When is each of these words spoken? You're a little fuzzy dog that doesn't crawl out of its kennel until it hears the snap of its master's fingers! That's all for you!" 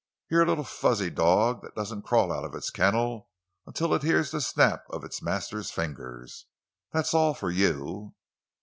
You're 0.31 0.41
a 0.41 0.47
little 0.47 0.63
fuzzy 0.63 1.11
dog 1.11 1.61
that 1.61 1.75
doesn't 1.75 2.01
crawl 2.01 2.31
out 2.31 2.43
of 2.43 2.55
its 2.55 2.71
kennel 2.71 3.29
until 3.67 3.93
it 3.93 4.01
hears 4.01 4.31
the 4.31 4.41
snap 4.41 4.83
of 4.89 5.03
its 5.03 5.21
master's 5.21 5.69
fingers! 5.69 6.47
That's 6.91 7.13
all 7.13 7.35
for 7.35 7.51
you!" 7.51 8.15